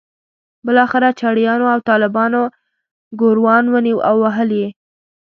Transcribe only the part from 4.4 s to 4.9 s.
یې.